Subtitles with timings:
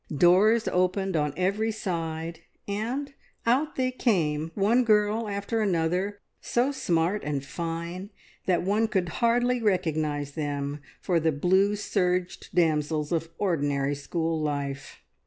[0.17, 3.13] Doors opened on every side, and
[3.45, 8.09] out they came, one girl after another, so smart and fine
[8.47, 15.03] that one could hardly recognise them for the blue serged damsels of ordinary school life.